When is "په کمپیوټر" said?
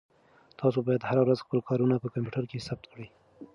2.03-2.43